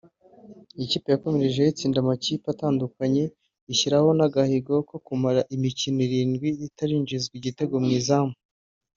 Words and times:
Iyi 0.75 0.91
kipe 0.91 1.07
yakomerejeho 1.13 1.69
itsinda 1.73 1.97
amakipe 2.01 2.45
atandukanye 2.53 3.23
ishyiraho 3.71 4.09
n’agahigo 4.17 4.73
ko 4.89 4.95
kumara 5.05 5.41
imikino 5.55 5.99
irindwi 6.07 6.49
itarinjizwa 6.67 7.33
igitego 7.39 7.75
mu 7.83 7.89
izamu 7.99 8.33